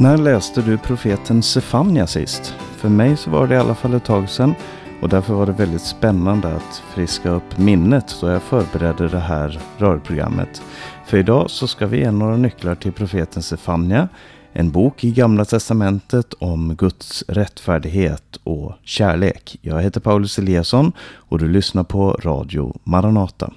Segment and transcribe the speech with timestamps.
[0.00, 2.54] När läste du profeten Sefania sist?
[2.76, 4.54] För mig så var det i alla fall ett tag sedan
[5.02, 9.60] och därför var det väldigt spännande att friska upp minnet då jag förberedde det här
[9.78, 10.62] rörprogrammet.
[11.06, 14.08] För idag så ska vi ge några nycklar till profeten Sefania,
[14.52, 19.58] en bok i Gamla Testamentet om Guds rättfärdighet och kärlek.
[19.62, 23.52] Jag heter Paulus Eliasson och du lyssnar på Radio Maranata.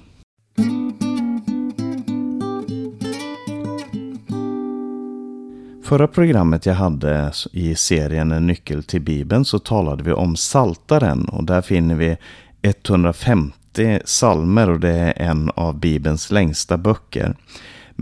[5.92, 11.24] Förra programmet jag hade i serien En nyckel till Bibeln så talade vi om Saltaren
[11.24, 12.16] och där finner vi
[12.62, 17.36] 150 salmer och det är en av Bibelns längsta böcker.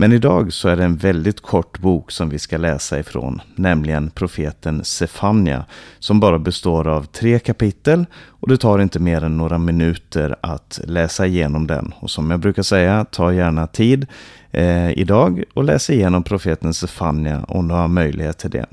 [0.01, 4.09] Men idag så är det en väldigt kort bok som vi ska läsa ifrån, nämligen
[4.09, 5.65] profeten Sefania,
[5.99, 10.79] som bara består av tre kapitel och det tar inte mer än några minuter att
[10.83, 11.93] läsa igenom den.
[11.99, 14.07] Och som jag brukar säga, ta gärna tid
[14.51, 18.65] eh, idag och läs igenom profeten Sefania om du har möjlighet till det.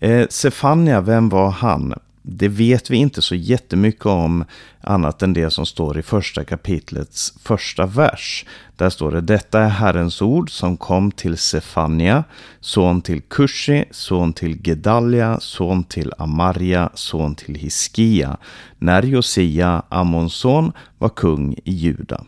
[0.00, 1.94] Eh, Sefania, vem var han?
[2.26, 4.44] Det vet vi inte så jättemycket om
[4.80, 8.44] annat än det som står i första kapitlets första vers.
[8.76, 12.24] Där står det Detta är Herrens ord som kom till Sefania,
[12.60, 18.36] son till Kushi, son till Gedalia, son till Amarja, son till Hiskia,
[18.78, 22.24] när Josia, Amons son, var kung i Juda.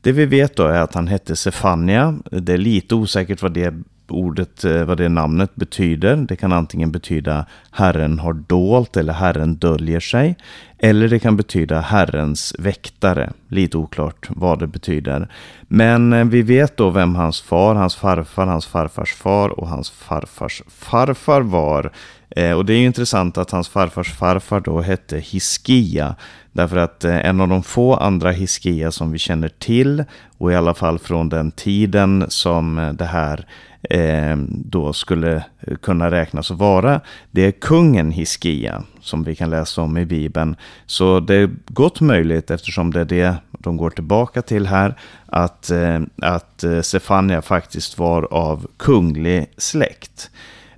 [0.00, 2.18] Det vi vet då är att han hette Sefania.
[2.30, 3.74] Det är lite osäkert vad det
[4.10, 6.16] ordet, eh, vad det namnet betyder.
[6.16, 10.36] Det kan antingen betyda Herren har dolt eller Herren döljer sig.
[10.78, 13.32] Eller det kan betyda Herrens väktare.
[13.48, 15.28] Lite oklart vad det betyder.
[15.62, 19.90] Men eh, vi vet då vem hans far, hans farfar, hans farfars far och hans
[19.90, 21.92] farfars farfar var.
[22.30, 26.14] Eh, och det är intressant att hans farfars farfar då hette Hiskia.
[26.52, 30.04] Därför att en av de få andra Hiskia som vi känner till,
[30.38, 33.46] och i alla fall från den tiden som det här
[33.82, 35.44] Eh, då skulle
[35.82, 40.56] kunna räknas att vara, det är kungen Hiskia som vi kan läsa om i Bibeln.
[40.86, 45.70] Så det är gott möjligt, eftersom det är det de går tillbaka till här, att,
[45.70, 50.30] eh, att eh, Sefania faktiskt var av kunglig släkt.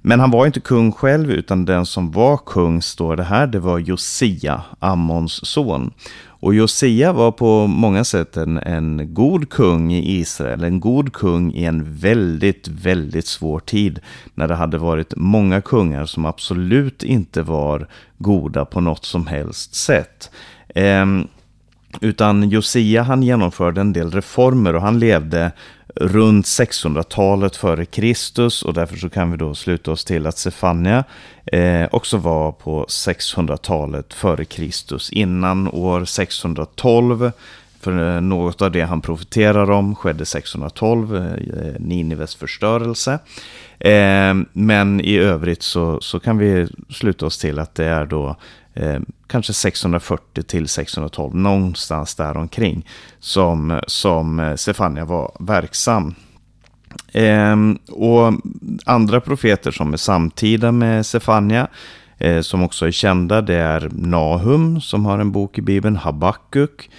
[0.05, 3.61] Men han var inte kung själv, utan den som var kung, står det här, det
[3.61, 5.93] var Josia, Ammons son.
[6.43, 11.53] Och Josia var på många sätt en, en god kung i Israel, en god kung
[11.53, 14.01] i en väldigt, väldigt svår tid.
[14.35, 17.89] När det hade varit många kungar som absolut inte var
[18.19, 20.31] goda på något som helst sätt.
[20.69, 21.07] Eh,
[22.01, 25.53] utan Josia han genomförde en del reformer och han levde
[25.95, 31.05] runt 600-talet före Kristus och därför så kan vi då sluta oss till att Sefania
[31.47, 35.11] eh, också var på 600-talet före Kristus.
[35.11, 37.33] Innan år 612,
[37.83, 41.23] för eh, något av det han profeterar om skedde 612, eh,
[41.79, 43.19] Ninives förstörelse.
[43.79, 48.37] Eh, men i övrigt så, så kan vi sluta oss till att det är då
[48.75, 52.87] eh, kanske 640 till 612, någonstans där omkring
[53.19, 56.15] som, som Stefania var verksam.
[57.13, 57.57] Eh,
[57.91, 58.33] och
[58.87, 61.69] andra profeter som är samtida med Stefania,
[62.19, 66.91] eh, som också är kända, det är Nahum som har en bok i Bibeln, Habakuk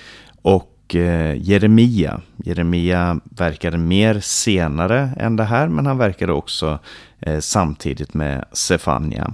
[0.42, 2.22] och och eh, Jeremia.
[2.38, 6.80] Jeremia verkade mer senare än det här, men han verkade också
[7.20, 9.34] eh, samtidigt med Sefania.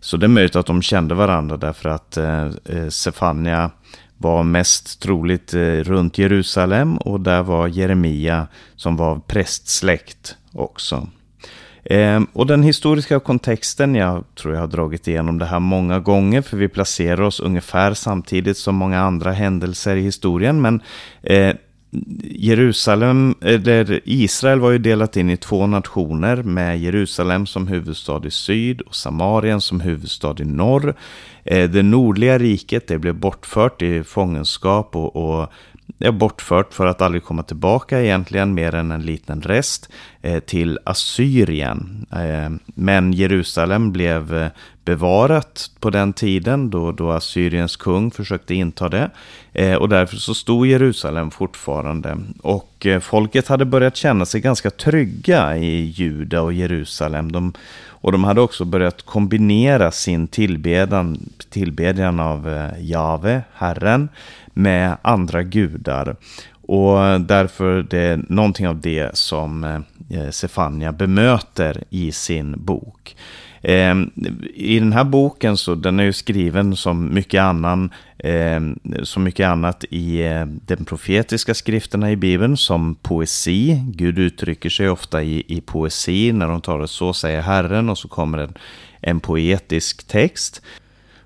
[0.00, 3.70] Så det är möjligt att de kände varandra därför att eh, eh, Sefania
[4.18, 11.08] var mest troligt eh, runt Jerusalem och där var Jeremia som var prästsläkt också.
[11.84, 16.42] Ehm, och den historiska kontexten, jag tror jag har dragit igenom det här många gånger
[16.42, 20.60] för vi placerar oss ungefär samtidigt som många andra händelser i historien.
[20.60, 20.82] Men
[21.22, 21.54] eh,
[22.24, 28.30] Jerusalem, eller Israel var ju delat in i två nationer med Jerusalem som huvudstad i
[28.30, 30.94] syd och Samarien som huvudstad i norr.
[31.44, 35.52] Eh, det nordliga riket det blev bortfört i fångenskap och, och
[35.98, 39.88] är bortfört för att aldrig komma tillbaka egentligen, mer än en liten rest,
[40.22, 42.06] eh, till Assyrien.
[42.12, 44.48] Eh, men Jerusalem blev eh,
[44.84, 49.10] bevarat på den tiden då, då Assyriens kung försökte inta det.
[49.78, 52.18] Och därför så stod Jerusalem fortfarande.
[52.42, 57.32] Och folket hade börjat känna sig ganska trygga i Juda och Jerusalem.
[57.32, 57.52] De,
[58.02, 64.08] och de hade också börjat kombinera sin tillbedjan, tillbedjan av eh, Jave, Herren,
[64.54, 66.16] med andra gudar.
[66.66, 69.64] Och därför det är någonting av det som
[70.10, 73.16] eh, Sefania bemöter i sin bok.
[73.62, 73.94] Eh,
[74.54, 78.60] I den här boken så den är ju skriven som mycket annan eh,
[79.02, 83.82] som mycket annat i eh, den profetiska skrifterna i Bibeln som poesi.
[83.86, 88.08] Gud uttrycker sig ofta i, i poesi när de talar så säger Herren och så
[88.08, 88.54] kommer en,
[89.00, 90.62] en poetisk text.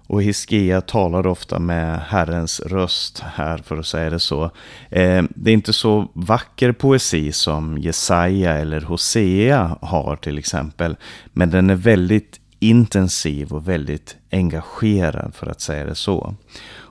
[0.06, 4.44] Och Hiskia talar ofta med Herrens röst här, för att säga det så.
[4.90, 10.96] Eh, det är inte så vacker poesi som Jesaja eller Hosea har till exempel.
[11.32, 16.34] Men den är väldigt intensiv och väldigt engagerad, för att säga det så.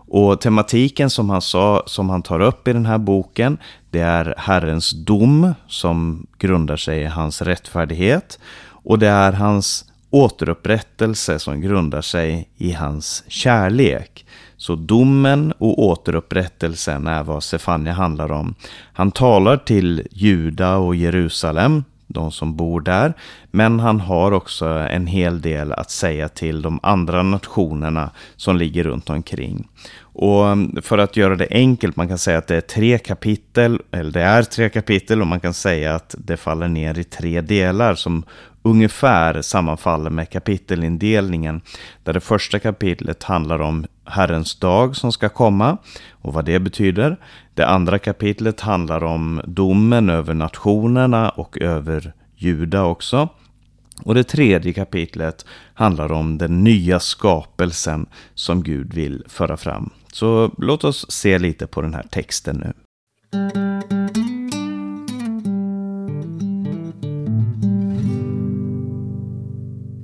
[0.07, 3.57] Och tematiken som han, sa, som han tar upp i den här boken,
[3.89, 8.39] det är Herrens dom som grundar sig i hans rättfärdighet.
[8.67, 9.85] Och det är hans
[10.15, 14.25] återupprättelse som grundar sig i hans kärlek.
[14.57, 18.55] Så domen och återupprättelsen är vad Sefania handlar om.
[18.93, 23.13] Han talar till Juda och Jerusalem, de som bor där.
[23.51, 28.83] Men han har också en hel del att säga till de andra nationerna som ligger
[28.83, 29.67] runt omkring.
[29.99, 33.81] Och mm, för att göra det enkelt, man kan säga att det är tre kapitel,
[33.91, 37.41] eller det är tre kapitel och man kan säga att det faller ner i tre
[37.41, 38.23] delar som
[38.65, 41.61] ungefär sammanfaller med kapitelindelningen.
[42.03, 45.77] Där det första kapitlet handlar om Herrens dag som ska komma
[46.11, 47.17] och vad det betyder.
[47.53, 53.29] Det andra kapitlet handlar om domen över nationerna och över Juda också.
[54.03, 59.89] Och det tredje kapitlet handlar om den nya skapelsen som Gud vill föra fram.
[60.11, 62.73] Så låt oss se lite på den här texten nu.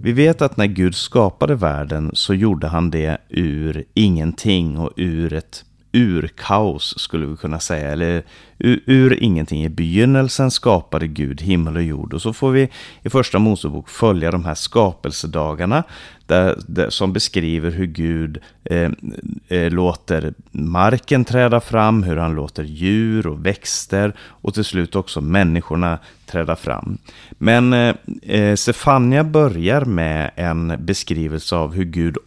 [0.04, 5.34] Vi vet att när Gud skapade världen så gjorde han det ur ingenting och ur
[5.34, 7.92] ett urkaos skulle vi kunna säga.
[7.92, 8.24] Eller
[8.60, 9.64] ur, ur, ingenting.
[9.64, 12.14] I begynnelsen skapade Gud himmel och jord.
[12.14, 12.70] Och så får vi
[13.02, 15.84] i första Mosebok följa de här skapelsedagarna.
[16.32, 18.92] Där, där som beskriver hur Gud eh,
[19.48, 22.04] eh, låter marken träda fram.
[22.04, 24.14] Hur han låter djur och växter.
[24.20, 26.98] Och till slut också människorna träda fram.
[27.32, 32.18] Men eh, eh Sefania börjar med en beskrivelse av hur Gud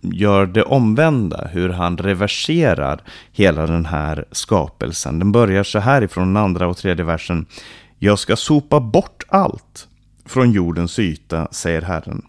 [0.00, 3.00] gör det omvända, hur han reverserar
[3.32, 5.18] hela den här skapelsen.
[5.18, 7.46] Den börjar så här ifrån den andra och tredje versen.
[7.98, 9.88] Jag ska sopa bort allt
[10.26, 12.22] från jordens yta, säger Herren.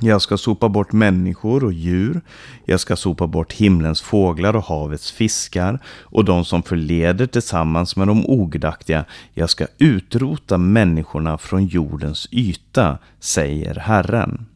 [0.00, 2.20] Jag ska sopa bort människor och djur.
[2.64, 8.08] Jag ska sopa bort himlens fåglar och havets fiskar och de som förleder tillsammans med
[8.08, 9.04] de ogudaktiga.
[9.34, 14.46] Jag ska utrota människorna från jordens yta, säger Herren.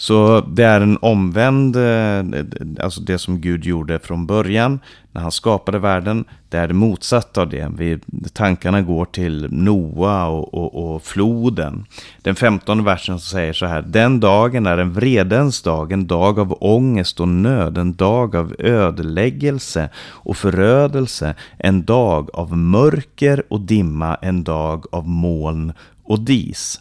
[0.00, 2.44] Så det är en omvänd, eh,
[2.84, 4.80] alltså det som Gud gjorde från början
[5.12, 6.24] när han skapade världen.
[6.48, 7.72] Det är det motsatta av det.
[7.76, 7.98] Vi,
[8.32, 11.84] tankarna går till Noa och, och, och floden.
[12.22, 13.82] Den femtonde versen säger så här.
[13.82, 18.54] Den dagen är en vredens dag, en dag av ångest och nöd, en dag av
[18.58, 25.72] ödeläggelse och förödelse, en dag av mörker och dimma, en dag av moln
[26.04, 26.80] och dis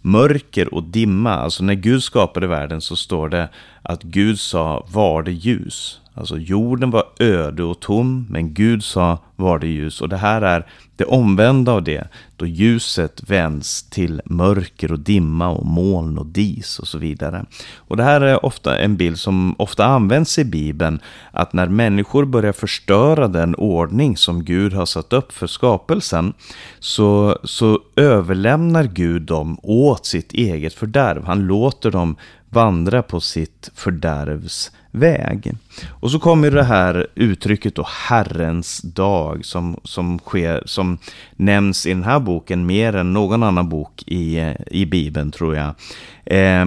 [0.00, 1.34] mörker och dimma.
[1.34, 3.48] Alltså när Gud skapade världen så står det
[3.82, 5.99] att Gud sa var det ljus.
[6.14, 10.00] Alltså jorden var öde och tom, men Gud sa var det ljus.
[10.00, 10.66] Och det här är
[10.96, 16.78] det omvända av det, då ljuset vänds till mörker och dimma och moln och dis
[16.78, 17.44] och så vidare.
[17.76, 22.24] Och det här är ofta en bild som ofta används i Bibeln, att när människor
[22.24, 26.32] börjar förstöra den ordning som Gud har satt upp för skapelsen,
[26.78, 31.24] så, så överlämnar Gud dem åt sitt eget fördärv.
[31.24, 32.16] Han låter dem
[32.48, 35.52] vandra på sitt fördärvs väg.
[35.90, 40.98] Och så kommer det här uttrycket då Herrens dag som, som, sker, som
[41.36, 45.74] nämns i den här boken mer än någon annan bok i, i Bibeln tror jag.
[46.24, 46.66] Eh,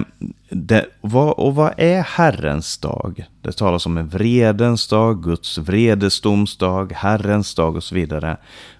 [0.50, 3.24] det, vad, och vad är Herrens dag?
[3.42, 8.36] Det talas om en vredens dag, Guds vredesdomsdag, Herrens dag och så vidare.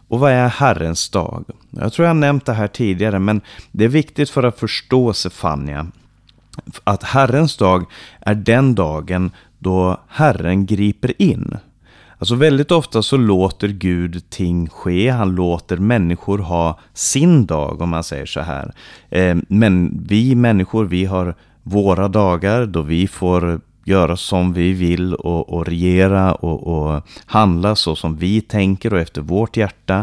[0.08, 1.44] Och vad är Herrens dag?
[1.70, 3.40] Jag tror jag nämnt det här tidigare, men
[3.72, 5.86] det är viktigt för att förstå Sefania
[6.84, 7.84] att Herrens dag
[8.20, 11.56] är den dagen då Herren griper in.
[12.18, 17.88] Alltså väldigt ofta så låter Gud ting ske, han låter människor ha sin dag om
[17.88, 18.72] man säger så här.
[19.10, 25.14] Eh, men vi människor, vi har våra dagar då vi får göra som vi vill
[25.14, 29.98] och, och regera och, och, handla så som vi tänker och efter vårt hjärta.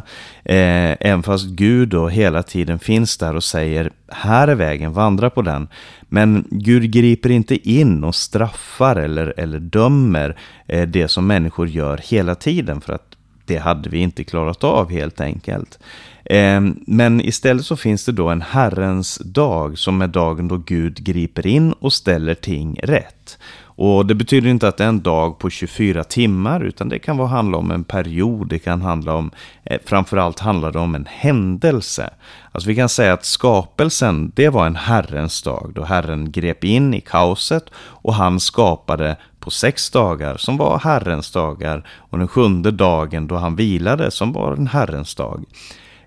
[0.45, 5.29] Eh, även fast Gud då hela tiden finns där och säger här är vägen, vandra
[5.29, 5.67] på den.
[6.01, 11.97] Men Gud griper inte in och straffar eller, eller dömer eh, det som människor gör
[12.03, 15.79] hela tiden för att det hade vi inte klarat av helt enkelt.
[16.25, 21.03] Eh, men istället så finns det då en Herrens dag som är dagen då Gud
[21.03, 23.37] griper in och ställer ting rätt.
[23.75, 27.17] Och det betyder inte att det är en dag på 24 timmar, utan det kan
[27.17, 29.31] vara handla om en period, det kan handla om,
[29.63, 32.09] eh, framförallt handlar det om en händelse.
[32.51, 36.93] Alltså vi kan säga att skapelsen, det var en Herrens dag, då Herren grep in
[36.93, 42.71] i kaoset och han skapade på sex dagar som var Herrens dagar och den sjunde
[42.71, 45.43] dagen då han vilade som var en Herrens dag.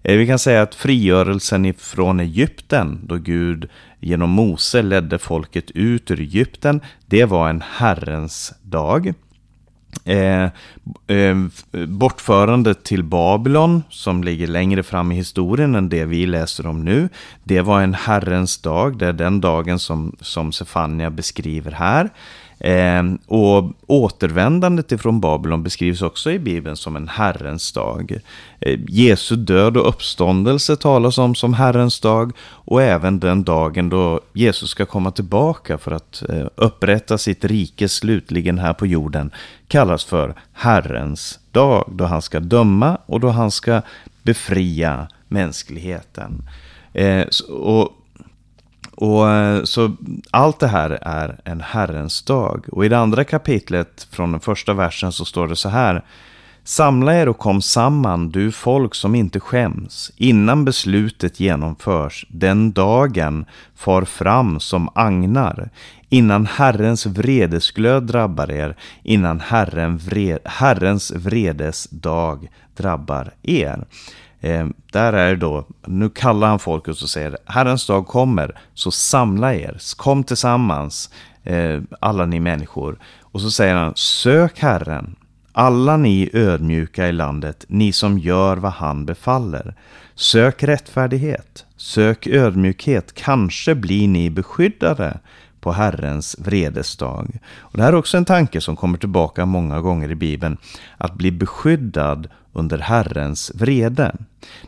[0.02, 3.68] Eh, vi kan säga att frigörelsen ifrån Egypten, då Gud
[4.04, 9.14] genom Mose ledde folket ut ur Egypten, det var en Herrens dag.
[10.04, 10.44] Eh,
[11.06, 11.36] eh,
[11.88, 17.08] bortförandet till Babylon, som ligger längre fram i historien än det vi läser om nu,
[17.44, 22.10] det var en Herrens dag, det är den dagen som, som Sefania beskriver här.
[22.58, 28.18] Eh, och återvändandet ifrån Babylon beskrivs också i Bibeln som en Herrens dag.
[28.60, 34.20] Eh, Jesu död och uppståndelse talas om som Herrens dag och även den dagen då
[34.32, 39.30] Jesus ska komma tillbaka för att eh, upprätta sitt rike slutligen här på jorden
[39.68, 43.82] kallas för Herrens dag då han ska döma och då han ska
[44.22, 46.48] befria mänskligheten.
[46.92, 47.92] Eh, och
[48.96, 49.96] och eh, så
[50.30, 52.66] allt det här är en Herrens dag.
[52.72, 56.04] Och i det andra kapitlet från den första versen så står det så här.
[56.66, 62.26] Samla er och kom samman, du folk som inte skäms, innan beslutet genomförs.
[62.28, 65.70] Den dagen far fram som agnar,
[66.08, 73.84] innan Herrens vredesglöd drabbar er, innan Herren vred, Herrens vredes dag drabbar er.
[74.44, 78.90] Eh, där är det då, nu kallar han folket och säger, Herrens dag kommer, så
[78.90, 81.10] samla er, kom tillsammans,
[81.42, 82.98] eh, alla ni människor.
[83.20, 85.16] Och så säger han, sök Herren,
[85.52, 89.74] alla ni ödmjuka i landet, ni som gör vad han befaller.
[90.14, 95.18] Sök rättfärdighet, sök ödmjukhet, kanske blir ni beskyddade
[95.64, 97.38] på Herrens vredesdag.
[97.58, 100.56] Och det här är också en tanke som kommer tillbaka många gånger i Bibeln.
[100.98, 104.16] Att bli beskyddad under Herrens vrede.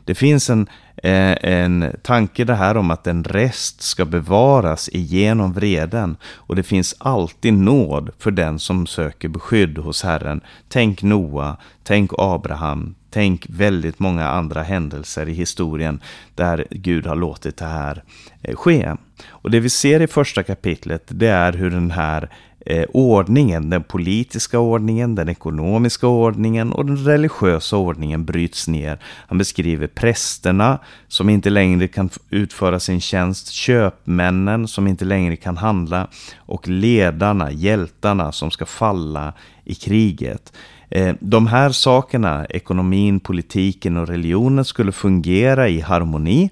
[0.05, 5.53] Det finns en, eh, en tanke det här om att en rest ska bevaras igenom
[5.53, 10.41] vreden och det finns alltid nåd för den som söker beskydd hos Herren.
[10.69, 16.01] Tänk Noa, tänk Abraham, tänk väldigt många andra händelser i historien
[16.35, 18.03] där Gud har låtit det här
[18.43, 18.95] eh, ske.
[19.29, 22.31] Och det vi ser i första kapitlet det är hur den här
[22.67, 28.99] eh, ordningen, den politiska ordningen, den ekonomiska ordningen och den religiösa ordningen bryts ner.
[29.29, 35.57] Han beskriver prästerna som inte längre kan utföra sin tjänst, köpmännen som inte längre kan
[35.57, 39.33] handla och ledarna, hjältarna som ska falla
[39.65, 40.53] i kriget.
[40.91, 46.51] Eh, de här sakerna, ekonomin, politiken och religionen skulle fungera i harmoni,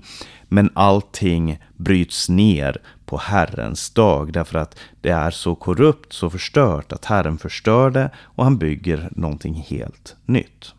[0.54, 6.92] men allting bryts ner på Herrens dag därför att det är så korrupt, så förstört
[6.92, 10.74] att Herren förstör det och han bygger någonting helt nytt.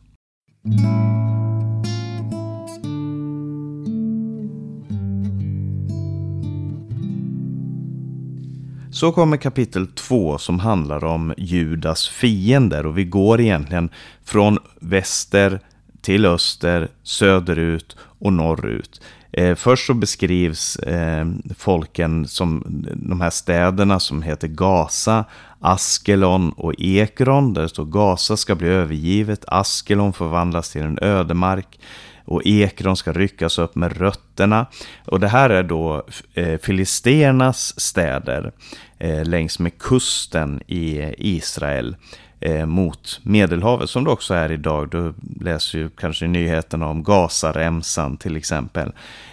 [8.91, 13.89] Så kommer kapitel 2 som handlar om Judas fiender och vi går egentligen
[14.23, 15.59] från väster
[16.01, 19.01] till öster, söderut och norrut.
[19.37, 21.25] Eh, först så beskrivs eh,
[21.57, 22.63] folken som
[22.95, 25.25] de här städerna som heter Gaza,
[25.59, 27.53] Askelon och Ekron.
[27.53, 31.79] Där det står Gaza ska bli övergivet, Askelon förvandlas till en ödemark
[32.25, 34.65] och Ekron ska ryckas upp med rötterna.
[35.05, 38.51] Och det här är då eh, Filisternas städer
[38.97, 41.95] eh, längs med kusten i Israel
[42.39, 44.89] eh, mot Medelhavet som det också är idag.
[44.89, 48.91] Du läser ju kanske nyheterna om Gazaremsan till exempel.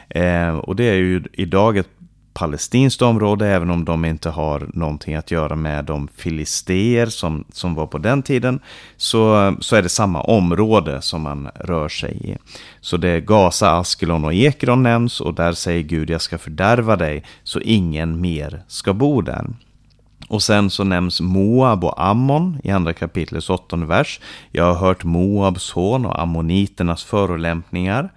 [0.08, 1.88] Eh, och det är ju idag ett
[2.34, 7.74] palestinskt område, även om de inte har någonting att göra med de filisteer som, som
[7.74, 8.60] var på den tiden,
[8.96, 12.36] så, så är det samma område som man rör sig i.
[12.80, 16.96] Så det är Gaza, Askelon och Ekron nämns och där säger Gud, jag ska fördärva
[16.96, 19.46] dig så ingen mer ska bo där.
[20.28, 24.20] Och sen så nämns Moab och Ammon i andra kapitlets åttonde vers.
[24.50, 28.12] Jag har hört Moabs hån och ammoniternas förolämpningar.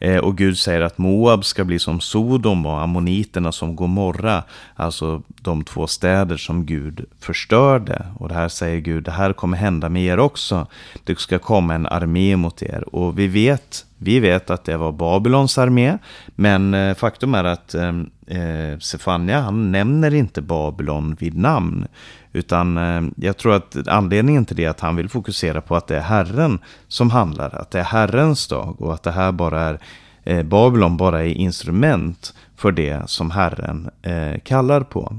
[0.00, 4.42] Eh, och Gud säger att Moab ska bli som Sodom och ammoniterna som Gomorra.
[4.74, 8.06] Alltså de två städer som Gud förstörde.
[8.18, 10.66] Och det här säger Gud, det här kommer hända med er också.
[11.04, 12.94] Det ska komma en armé mot er.
[12.94, 15.98] Och vi vet, vi vet att det var Babylons armé.
[16.26, 21.86] Men eh, faktum är att ehm, eh, Sefania, han nämner inte Babylon vid namn.
[22.32, 25.86] Utan eh, jag tror att anledningen till det är att han vill fokusera på att
[25.86, 27.54] det är Herren som handlar.
[27.54, 29.80] Att det är Herrens dag och att det här bara är
[30.24, 35.16] eh, Babylon bara är instrument för det som Herren eh, kallar på.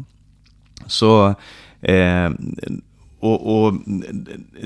[0.85, 1.35] Så
[1.81, 2.29] eh,
[3.19, 3.73] och, och,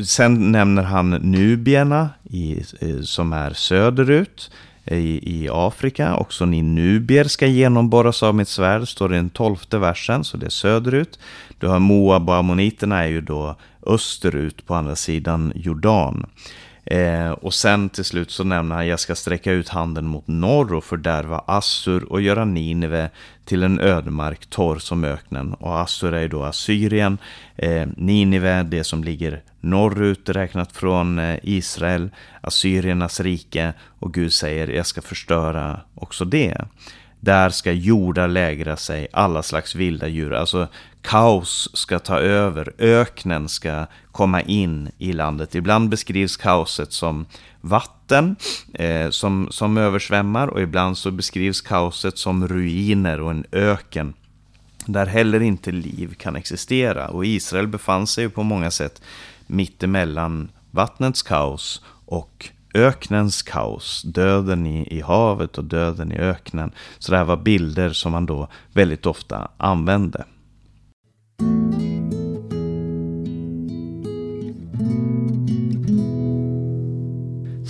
[0.05, 2.63] sen nämner han nubierna i,
[3.03, 4.51] som är söderut
[4.85, 6.15] i, i Afrika.
[6.15, 10.37] Också ni nubier ska genomborras av mitt svärd, står det i den tolfte versen, så
[10.37, 11.19] det är söderut.
[11.59, 13.55] Du har Moab och ammoniterna är ju då
[13.85, 16.25] österut på andra sidan Jordan.
[16.85, 20.73] Eh, och sen till slut så nämner han, jag ska sträcka ut handen mot norr
[20.73, 23.09] och fördärva Assur och göra Nineve
[23.45, 25.53] till en ödemark torr som öknen.
[25.53, 27.17] Och Assur är ju då Assyrien,
[27.55, 32.09] eh, Nineve det som ligger norrut räknat från eh, Israel,
[32.41, 33.73] Assyriernas rike.
[33.99, 36.57] Och Gud säger, jag ska förstöra också det.
[37.23, 40.33] Där ska jordar lägra sig, alla slags vilda djur.
[40.33, 40.67] Alltså
[41.01, 45.55] kaos ska ta över, öknen ska komma in i landet.
[45.55, 47.25] Ibland beskrivs kaoset som
[47.61, 48.35] vatten
[48.73, 54.13] eh, som, som översvämmar och ibland så beskrivs kaoset som ruiner och en öken
[54.85, 57.07] där heller inte liv kan existera.
[57.07, 59.01] Och Israel befann sig på många sätt
[59.47, 66.71] mittemellan vattnets kaos och öknens kaos, döden i, i havet och döden i öknen.
[66.99, 70.25] Så det här var bilder som man då väldigt ofta använde.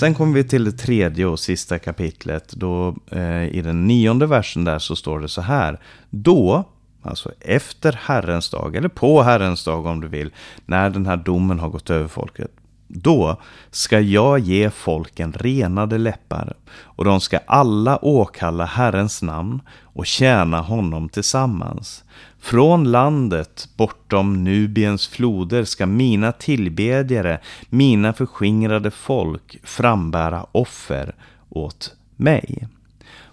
[0.02, 2.54] Sen kommer vi till det tredje och sista kapitlet.
[2.54, 5.80] Då, eh, I den nionde versen där så står det så här.
[6.10, 6.64] Då,
[7.02, 10.32] alltså efter Herrens dag, eller på Herrens dag om du vill,
[10.66, 12.52] när den här domen har gått över folket.
[12.94, 20.06] Då ska jag ge folken renade läppar och de ska alla åkalla Herrens namn och
[20.06, 22.04] tjäna honom tillsammans.
[22.40, 31.16] Från landet bortom Nubiens floder ska mina tillbedjare, mina förskingrade folk frambära offer
[31.50, 32.68] åt mig.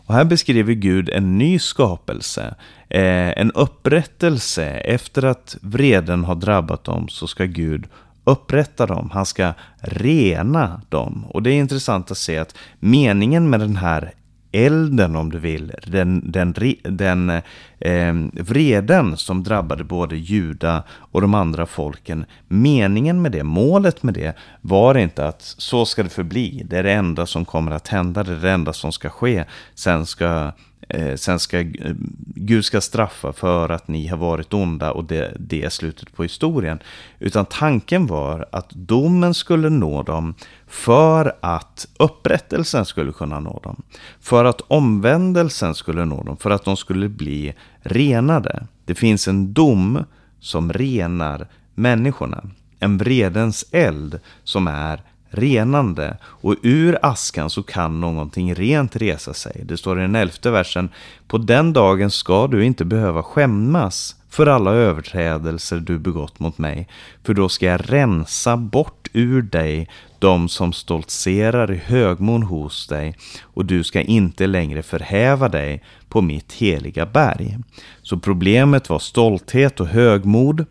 [0.09, 2.55] Och här beskriver Gud en ny skapelse,
[2.89, 4.67] eh, en upprättelse.
[4.67, 7.87] Efter att vreden har drabbat dem så ska Gud
[8.29, 11.27] upprätta dem, han ska rena dem.
[11.29, 14.13] Och det är intressant att se att meningen med den här
[14.53, 17.31] elden om du vill, den, den, den
[17.79, 22.25] eh, vreden som drabbade både juda och de andra folken.
[22.49, 26.83] Meningen med det, målet med det var inte att så ska det förbli, det är
[26.83, 29.45] det enda som kommer att hända, det är det enda som ska ske.
[29.75, 30.53] Sen ska
[30.89, 31.95] Eh, sen ska eh,
[32.35, 36.23] Gud ska straffa för att ni har varit onda och det, det är slutet på
[36.23, 36.79] historien.
[37.19, 40.35] Utan tanken var att domen skulle nå dem
[40.67, 43.83] för att upprättelsen skulle kunna nå dem.
[44.21, 48.67] För att omvändelsen skulle nå dem, för att de skulle bli renade.
[48.85, 50.05] Det finns en dom
[50.41, 52.45] som renar människorna.
[52.79, 59.63] En vredens eld som är renande och ur askan så kan någonting rent resa sig.
[59.65, 60.89] Det står i den elfte versen.
[61.29, 66.89] På den dagen ska du inte behöva skämmas för alla överträdelser du begått mot mig.
[67.25, 69.89] För då ska jag rensa bort ur dig
[70.19, 76.21] de som stoltserar i högmon hos dig och du ska inte längre förhäva dig på
[76.21, 77.59] mitt heliga berg.
[78.03, 80.67] Så problemet var stolthet och högmod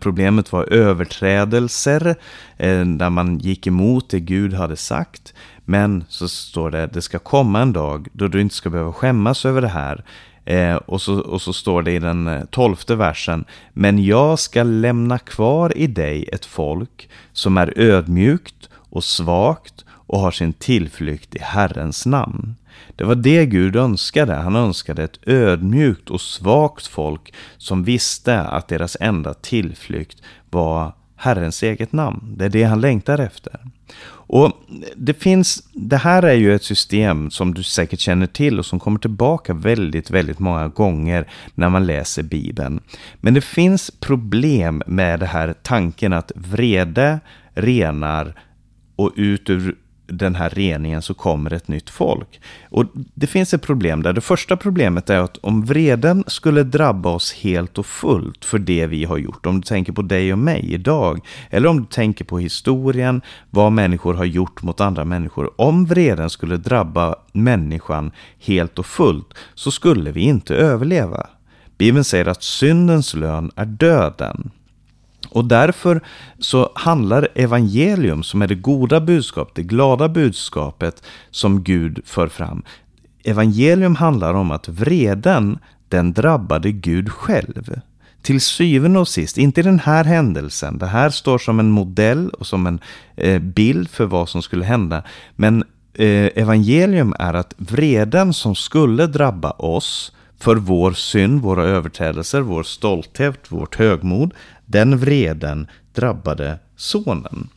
[0.00, 2.16] Problemet var överträdelser,
[2.56, 5.34] eh, där man gick emot det Gud hade sagt.
[5.64, 9.44] Men så står det, det ska komma en dag då du inte ska behöva skämmas
[9.44, 10.04] över det här.
[10.44, 14.62] Eh, och, så, och så står det i den eh, tolfte versen, men jag ska
[14.62, 21.34] lämna kvar i dig ett folk som är ödmjukt och svagt och har sin tillflykt
[21.34, 22.54] i Herrens namn.
[22.96, 24.34] Det var det Gud önskade.
[24.34, 31.62] Han önskade ett ödmjukt och svagt folk som visste att deras enda tillflykt var Herrens
[31.62, 32.34] eget namn.
[32.36, 33.60] Det är det han längtar efter.
[34.10, 34.52] Och
[34.96, 38.80] det finns, det här är ju ett system som du säkert känner till och som
[38.80, 42.80] kommer tillbaka väldigt, väldigt många gånger när man läser Bibeln.
[43.20, 47.20] Men det finns problem med det här tanken att vrede
[47.54, 48.34] renar
[48.96, 49.76] och ut ur
[50.18, 52.40] den här reningen så kommer ett nytt folk.
[52.70, 54.12] Och det finns ett problem där.
[54.12, 58.86] Det första problemet är att om vreden skulle drabba oss helt och fullt för det
[58.86, 61.20] vi har gjort, om du tänker på dig och mig idag,
[61.50, 65.60] eller om du tänker på historien, vad människor har gjort mot andra människor.
[65.60, 71.26] Om vreden skulle drabba människan helt och fullt så skulle vi inte överleva.
[71.78, 74.50] Bibeln säger att syndens lön är döden.
[75.32, 76.00] Och därför
[76.38, 82.62] så handlar evangelium, som är det goda budskapet, det glada budskapet som Gud för fram,
[83.24, 87.80] evangelium handlar om att vreden, den drabbade Gud själv.
[88.22, 92.28] Till syvende och sist, inte i den här händelsen, det här står som en modell
[92.28, 92.80] och som en
[93.16, 95.02] eh, bild för vad som skulle hända.
[95.36, 95.64] Men
[95.94, 102.62] eh, evangelium är att vreden som skulle drabba oss för vår synd, våra överträdelser, vår
[102.62, 104.34] stolthet, vårt högmod,
[104.72, 107.48] den vreden drabbade sonen.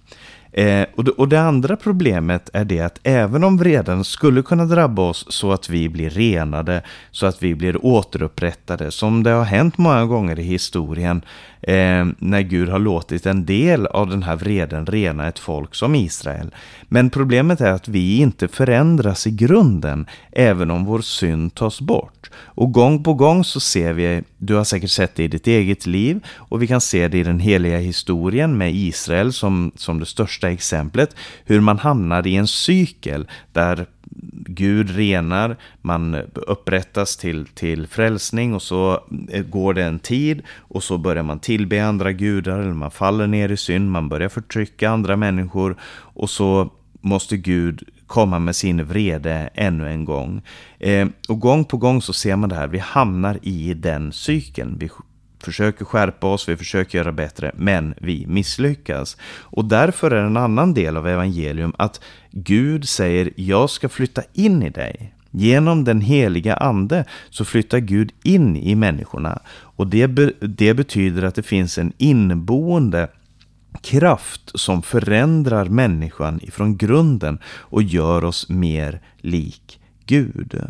[0.57, 4.65] Eh, och, det, och, det, andra problemet är det att även om vreden skulle kunna
[4.65, 9.43] drabba oss så att vi blir renade, så att vi blir återupprättade, som det har
[9.43, 11.21] hänt många gånger i historien,
[11.61, 15.95] eh, när Gud har låtit en del av den här vreden rena ett folk som
[15.95, 16.55] Israel.
[16.87, 22.29] Men problemet är att vi inte förändras i grunden, även om vår synd tas bort.
[22.37, 25.85] Och gång på gång så ser vi, du har säkert sett det i ditt eget
[25.85, 30.05] liv, och vi kan se det i den heliga historien med Israel som, som det
[30.05, 33.85] största exemplet, hur man hamnar i en cykel där
[34.47, 40.83] Gud renar, man upprättas till, till frälsning och så eh, går det en tid och
[40.83, 44.89] så börjar man tillbe andra gudar, eller man faller ner i synd, man börjar förtrycka
[44.89, 46.69] andra människor och så
[47.01, 50.41] måste Gud komma med sin vrede ännu en gång.
[50.79, 54.77] Eh, och gång på gång så ser man det här, vi hamnar i den cykeln.
[54.79, 54.89] Vi
[55.45, 59.17] försöker skärpa oss, vi försöker göra bättre, men vi misslyckas.
[59.41, 64.63] Och därför är en annan del av evangelium att Gud säger, jag ska flytta in
[64.63, 65.13] i dig.
[65.31, 69.39] Genom den heliga ande så flyttar Gud in i människorna.
[69.47, 73.07] Och det, be det betyder att det finns en inneboende
[73.81, 80.61] kraft som förändrar människan ifrån grunden och gör oss mer lik Gud.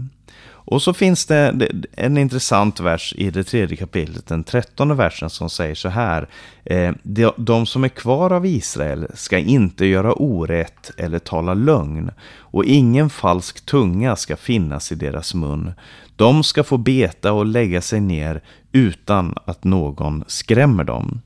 [0.66, 5.50] Och så finns det en intressant vers i det tredje kapitlet, den trettonde versen, som
[5.50, 6.28] säger så här.
[6.64, 6.94] Eh,
[7.38, 13.10] de som är kvar av Israel ska inte göra orätt eller tala lögn, och ingen
[13.10, 15.74] falsk tunga ska finnas i deras mun.
[16.16, 21.22] De ska få beta och lägga sig ner utan att någon skrämmer dem.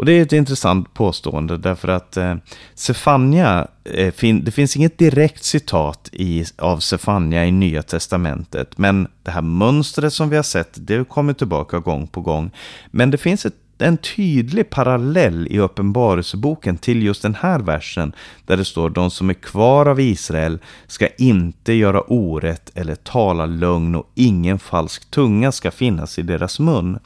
[0.00, 2.34] Och det är ett intressant påstående därför att eh,
[2.74, 9.08] Sefania, eh, fin det finns inget direkt citat i, av Sefania i Nya Testamentet, men
[9.22, 12.50] det här mönstret som vi har sett, det kommer tillbaka gång på gång.
[12.90, 18.12] Men det finns ett en tydlig parallell i Uppenbarelseboken till just den här versen
[18.46, 23.46] där det står de som är kvar av Israel ska inte göra orätt eller tala
[23.46, 26.98] lögn och ingen falsk tunga ska finnas i deras mun.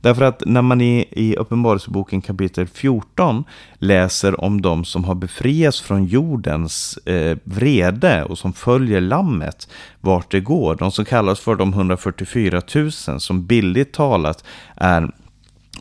[0.00, 3.44] Därför att när man i, i Uppenbarelseboken kapitel 14
[3.78, 9.68] läser om de som har befriats från jordens eh, vrede och som följer lammet
[10.00, 14.44] vart det går, de som kallas för de 144 000 som billigt talat
[14.76, 15.10] är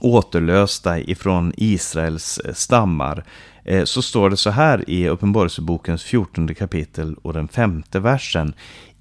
[0.01, 3.23] återlösta ifrån Israels eh, stammar
[3.63, 8.53] eh, så står det så här i Uppenbarelsebokens 14 kapitel och den femte versen.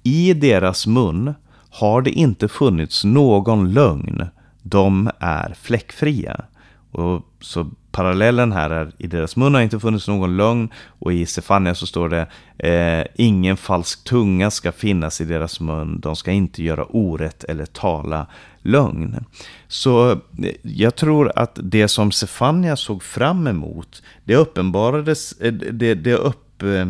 [0.03, 1.33] I deras mun
[1.69, 4.27] har det inte funnits någon lögn.
[4.61, 6.45] De är fläckfria.
[6.91, 11.25] Och så parallellen här är i deras mun har inte funnits någon lögn och i
[11.25, 12.27] Sefania så står det
[12.69, 15.99] eh, ingen falsk tunga ska finnas i deras mun.
[15.99, 18.27] De ska inte göra orätt eller tala
[18.61, 19.25] lögn.
[19.67, 20.17] Så eh,
[20.61, 26.63] jag tror att det som Sefania såg fram emot, det uppenbarades, eh, det, det upp,
[26.63, 26.89] eh,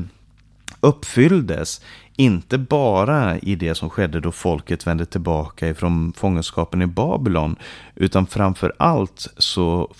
[0.79, 1.81] uppfylldes
[2.15, 7.55] inte bara i det som skedde då folket vände tillbaka ifrån fångenskapen i Babylon,
[7.95, 9.93] utan framför allt så,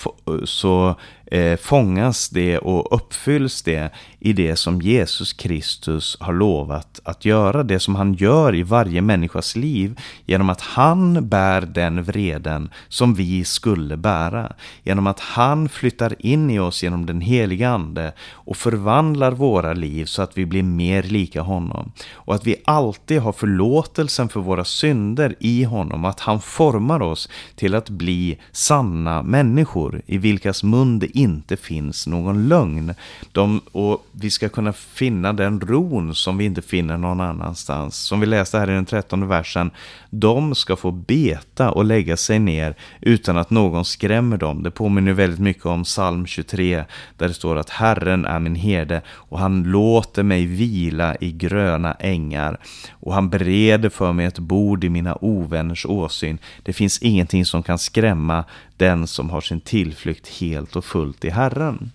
[0.44, 0.96] så
[1.32, 3.90] eh, fångas det och uppfylls det
[4.20, 7.64] i det som Jesus Kristus har lovat att göra.
[7.64, 13.14] Det som han gör i varje människas liv genom att han bär den vreden som
[13.14, 14.54] vi skulle bära.
[14.84, 20.06] Genom att han flyttar in i oss genom den heliga ande och förvandlar våra liv
[20.06, 21.92] så att vi blir mer lika honom.
[22.12, 26.06] Och att vi alltid har förlåtelsen för våra synder i honom.
[26.06, 32.08] Att han formar oss till att bli sanna människor i vilkas mun det inte finns
[32.08, 32.94] någon lögn.
[33.32, 37.96] De, och vi ska kunna finna den ron som vi inte finner någon annanstans.
[37.96, 39.72] Som vi läste här i den trettonde versen.
[40.10, 44.64] De ska få beta och lägga sig ner utan att någon skrämmer dem.
[44.64, 46.84] Det påminner väldigt mycket om psalm 23
[47.18, 51.94] där det står att Herren är min herde och han låter mig vila i gröna
[51.94, 52.58] ängar
[52.92, 56.38] och han bereder för mig ett bord i mina ovänners åsyn.
[56.64, 58.44] Det finns ingenting som kan skrämma
[58.80, 61.92] den som har sin tillflykt helt och fullt i Herren.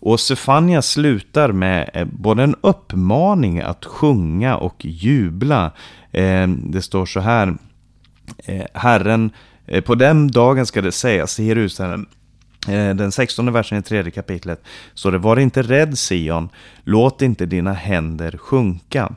[0.00, 5.72] Och Sefania slutar med eh, både en uppmaning att sjunga och jubla.
[6.12, 7.56] Eh, det står så här,
[8.44, 9.30] eh, Herren,
[9.84, 12.06] på den dagen ska det sägas i Jerusalem,
[12.66, 14.62] den 16 versen i tredje kapitlet,
[14.94, 16.48] så det var inte rädd Sion,
[16.84, 19.12] låt inte dina händer sjunka.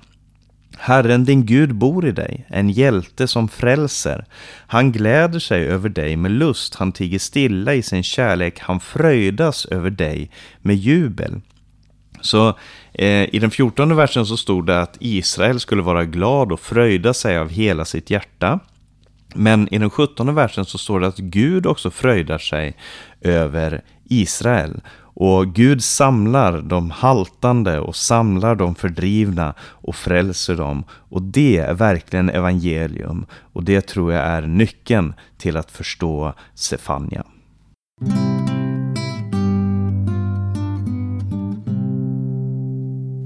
[0.77, 4.25] Herren din Gud bor i dig, en hjälte som frälser.
[4.67, 9.65] Han gläder sig över dig med lust, han tiger stilla i sin kärlek, han fröjdas
[9.65, 10.31] över dig
[10.62, 11.41] med jubel.
[12.21, 12.57] Så
[12.93, 17.13] eh, i den fjortonde versen så stod det att Israel skulle vara glad och fröjda
[17.13, 18.60] sig av hela sitt hjärta.
[19.36, 22.77] Men i den sjuttonde versen så står det att Gud också fröjdar sig
[23.21, 24.81] över Israel.
[25.13, 30.84] Och Gud samlar de haltande och samlar de fördrivna och frälser dem.
[30.91, 33.26] Och det är verkligen evangelium.
[33.54, 37.24] Och det tror jag är nyckeln till att förstå Sefania.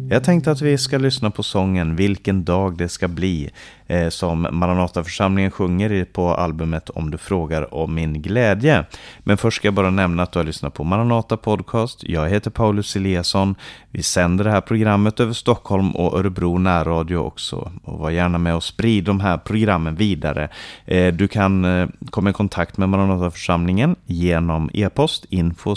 [0.09, 3.49] Jag tänkte att vi ska lyssna på sången Vilken dag det ska bli
[3.87, 8.85] Eh, som Maranataförsamlingen sjunger på albumet Om du frågar om min glädje.
[9.19, 12.03] Men först ska jag bara nämna att du har lyssnat på Maranata Podcast.
[12.03, 13.55] Jag heter Paulus Eliasson.
[13.91, 17.71] Vi sänder det här programmet över Stockholm och Örebro närradio också.
[17.83, 20.49] Och var gärna med och sprid de här programmen vidare.
[20.85, 25.75] Eh, du kan eh, komma i kontakt med Maranataförsamlingen genom e-post info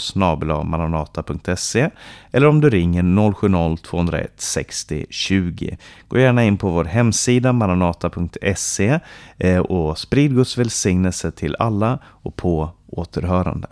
[0.63, 1.89] maranata.se
[2.31, 5.77] eller om du ringer 070-201 60 20.
[6.07, 7.53] Gå gärna in på vår hemsida
[8.03, 8.99] maranata.se
[9.37, 13.67] eh, och sprid Guds välsignelse till alla och på återhörande.